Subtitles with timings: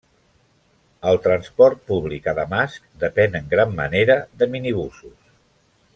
[1.09, 5.19] El transport públic a Damasc depèn en gran manera de minibusos.